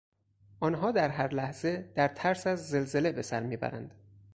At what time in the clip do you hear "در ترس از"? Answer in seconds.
1.95-2.69